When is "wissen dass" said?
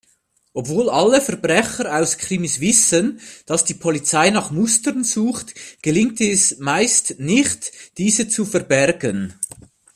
2.59-3.65